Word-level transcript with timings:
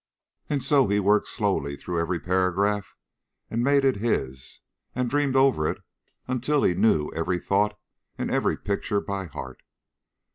And 0.49 0.63
so 0.63 0.87
he 0.87 0.99
worked 0.99 1.27
slowly 1.27 1.77
through 1.77 1.99
every 1.99 2.19
paragraph 2.19 2.95
and 3.51 3.63
made 3.63 3.85
it 3.85 3.97
his 3.97 4.61
and 4.95 5.07
dreamed 5.07 5.35
over 5.35 5.69
it 5.69 5.77
until 6.27 6.63
he 6.63 6.73
knew 6.73 7.11
every 7.13 7.37
thought 7.37 7.79
and 8.17 8.31
every 8.31 8.57
picture 8.57 8.99
by 8.99 9.25
heart. 9.27 9.61